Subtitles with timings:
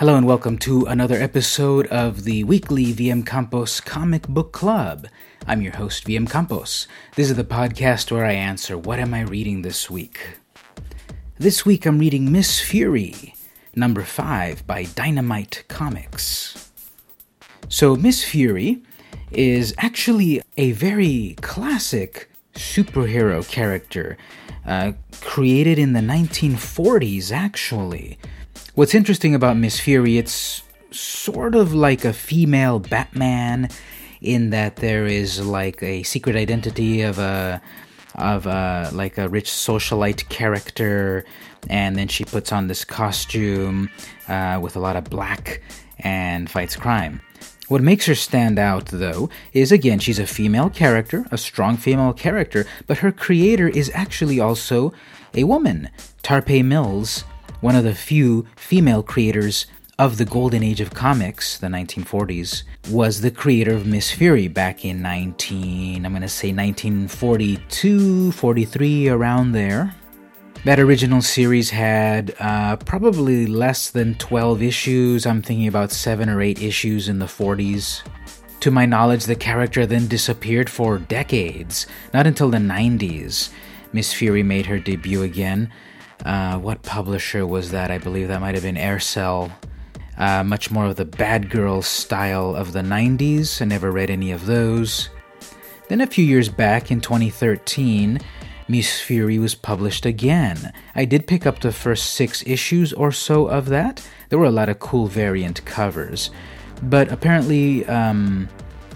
[0.00, 5.06] Hello and welcome to another episode of the weekly VM Campos Comic Book Club.
[5.46, 6.88] I'm your host, VM Campos.
[7.16, 10.38] This is the podcast where I answer what am I reading this week.
[11.36, 13.34] This week I'm reading Miss Fury,
[13.76, 16.70] number 5 by Dynamite Comics.
[17.68, 18.80] So, Miss Fury
[19.30, 24.16] is actually a very classic superhero character,
[24.64, 28.18] uh, created in the 1940s, actually.
[28.80, 33.68] What's interesting about Miss Fury, it's sort of like a female Batman
[34.22, 37.60] in that there is like a secret identity of a
[38.14, 41.26] of a like a rich socialite character
[41.68, 43.90] and then she puts on this costume
[44.28, 45.60] uh, with a lot of black
[45.98, 47.20] and fights crime
[47.68, 52.12] what makes her stand out, though, is again, she's a female character, a strong female
[52.12, 54.92] character, but her creator is actually also
[55.34, 55.88] a woman.
[56.24, 57.22] Tarpé Mills
[57.60, 59.66] one of the few female creators
[59.98, 64.82] of the golden age of comics, the 1940s, was the creator of Miss Fury back
[64.82, 69.94] in 19, I'm going to say 1942, 43, around there.
[70.64, 75.26] That original series had uh, probably less than 12 issues.
[75.26, 78.02] I'm thinking about 7 or 8 issues in the 40s.
[78.60, 81.86] To my knowledge, the character then disappeared for decades.
[82.12, 83.50] Not until the 90s,
[83.92, 85.70] Miss Fury made her debut again.
[86.24, 87.90] Uh, what publisher was that?
[87.90, 89.50] I believe that might have been Aircel.
[90.18, 93.62] Uh, much more of the bad girl style of the 90s.
[93.62, 95.08] I never read any of those.
[95.88, 98.20] Then a few years back in 2013,
[98.68, 100.72] Miss Fury was published again.
[100.94, 104.06] I did pick up the first six issues or so of that.
[104.28, 106.30] There were a lot of cool variant covers.
[106.82, 108.48] But apparently, um,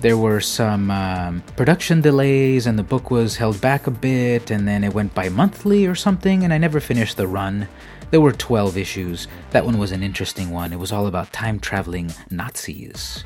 [0.00, 4.68] there were some um, production delays and the book was held back a bit and
[4.68, 7.66] then it went bi monthly or something and I never finished the run.
[8.10, 9.26] There were 12 issues.
[9.50, 10.72] That one was an interesting one.
[10.72, 13.24] It was all about time traveling Nazis.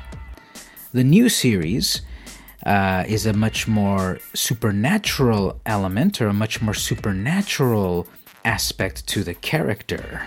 [0.93, 2.01] The new series
[2.65, 8.07] uh, is a much more supernatural element or a much more supernatural
[8.45, 10.25] aspect to the character.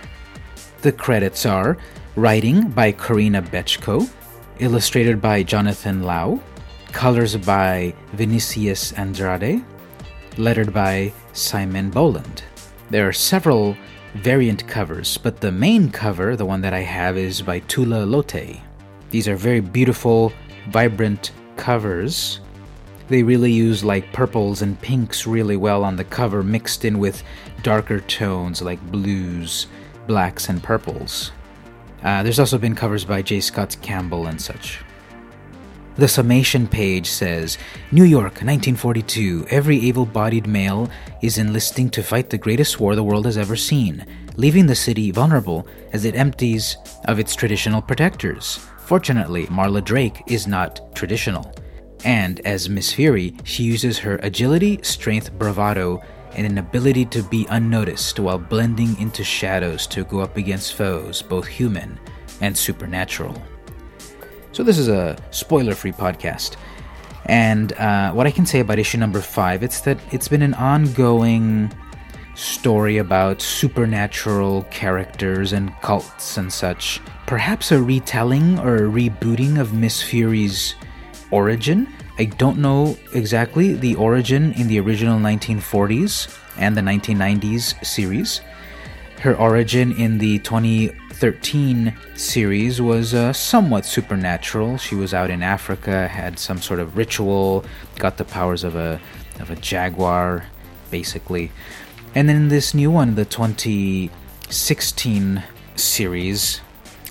[0.83, 1.79] The credits are
[2.17, 4.09] writing by Karina Bechko,
[4.59, 6.41] illustrated by Jonathan Lau,
[6.93, 9.65] colors by Vinicius Andrade,
[10.39, 12.45] lettered by Simon Bowland.
[12.91, 13.77] There are several
[14.15, 18.61] variant covers, but the main cover, the one that I have, is by Tula Lotay.
[19.11, 20.33] These are very beautiful,
[20.71, 22.41] vibrant covers.
[23.09, 27.23] They really use like purples and pinks really well on the cover, mixed in with
[27.63, 29.67] darker tones like blues,
[30.07, 31.33] blacks, and purples.
[32.05, 33.41] Uh, there's also been covers by J.
[33.41, 34.81] Scott Campbell and such.
[35.97, 37.57] The summation page says
[37.93, 39.47] New York, 1942.
[39.49, 40.91] Every able bodied male
[41.23, 44.05] is enlisting to fight the greatest war the world has ever seen,
[44.37, 46.77] leaving the city vulnerable as it empties
[47.07, 48.59] of its traditional protectors.
[48.79, 51.55] Fortunately, Marla Drake is not traditional.
[52.05, 56.03] And as Miss Fury, she uses her agility, strength, bravado,
[56.37, 61.23] and an ability to be unnoticed while blending into shadows to go up against foes,
[61.23, 61.99] both human
[62.41, 63.41] and supernatural.
[64.53, 66.57] So, this is a spoiler free podcast.
[67.27, 70.55] And uh, what I can say about issue number five, it's that it's been an
[70.55, 71.73] ongoing
[72.35, 77.01] story about supernatural characters and cults and such.
[77.27, 80.75] Perhaps a retelling or a rebooting of Miss Fury's
[81.31, 88.41] origin, I don't know exactly the origin in the original 1940s and the 1990s series.
[89.19, 94.79] Her origin in the 2013 series was uh, somewhat supernatural.
[94.79, 97.65] She was out in Africa, had some sort of ritual,
[97.97, 99.01] got the powers of a
[99.41, 100.45] of a jaguar,
[100.93, 101.51] basically.
[102.15, 105.43] And then this new one, the 2016
[105.75, 106.61] series,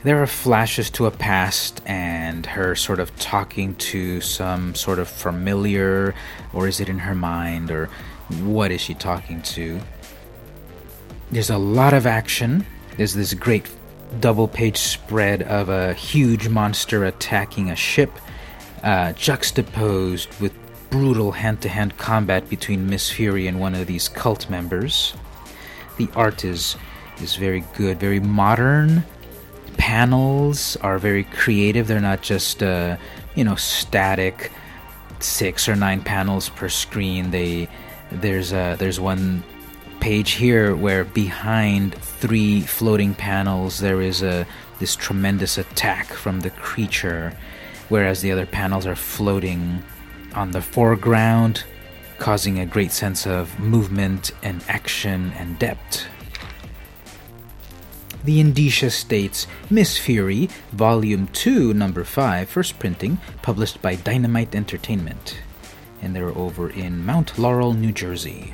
[0.03, 5.07] there are flashes to a past and her sort of talking to some sort of
[5.07, 6.13] familiar,
[6.51, 7.89] or is it in her mind, or
[8.41, 9.79] what is she talking to?
[11.31, 12.65] There's a lot of action.
[12.97, 13.69] There's this great
[14.19, 18.11] double page spread of a huge monster attacking a ship,
[18.83, 20.53] uh, juxtaposed with
[20.89, 25.13] brutal hand to hand combat between Miss Fury and one of these cult members.
[25.97, 26.75] The art is
[27.21, 29.03] is very good, very modern,
[29.93, 31.85] panels are very creative.
[31.85, 32.97] They're not just uh,
[33.35, 34.51] you know static
[35.19, 37.29] six or nine panels per screen.
[37.29, 37.69] They
[38.11, 39.43] there's a there's one
[39.99, 44.47] page here where behind three floating panels there is a
[44.79, 47.37] this tremendous attack from the creature,
[47.89, 49.83] whereas the other panels are floating
[50.33, 51.65] on the foreground,
[52.17, 56.07] causing a great sense of movement and action and depth.
[58.23, 65.39] The Indicia states Miss Fury, Volume 2, Number 5, first printing, published by Dynamite Entertainment.
[66.01, 68.53] And they're over in Mount Laurel, New Jersey.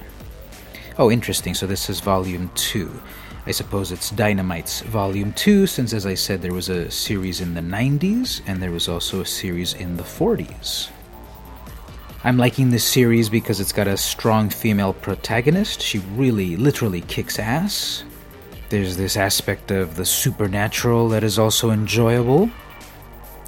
[0.98, 1.54] Oh, interesting.
[1.54, 3.00] So this is Volume 2.
[3.46, 7.54] I suppose it's Dynamite's Volume 2, since, as I said, there was a series in
[7.54, 10.90] the 90s and there was also a series in the 40s.
[12.24, 15.82] I'm liking this series because it's got a strong female protagonist.
[15.82, 18.04] She really, literally kicks ass.
[18.70, 22.52] There's this aspect of the supernatural that is also enjoyable.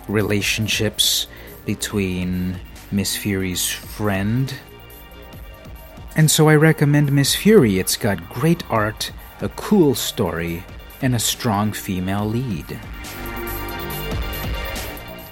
[0.08, 1.28] Relationships
[1.64, 2.60] between
[2.92, 4.52] Miss Fury's friend.
[6.16, 7.78] And so I recommend Miss Fury.
[7.78, 10.64] It's got great art, a cool story,
[11.04, 12.80] and a strong female lead.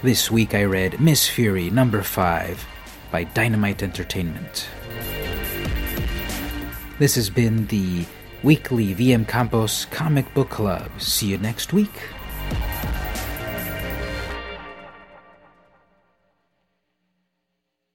[0.03, 2.63] This week I read Miss Fury number 5
[3.11, 4.69] by Dynamite Entertainment.
[6.99, 8.05] This has been the
[8.43, 10.89] weekly VM Campos comic book club.
[10.99, 11.91] See you next week.